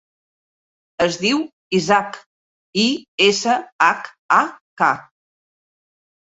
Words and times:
Es 1.05 1.17
diu 1.25 1.41
Ishak: 1.81 2.17
i, 2.85 2.87
essa, 3.29 3.61
hac, 3.91 4.13
a, 4.41 4.43
ca. 4.85 4.93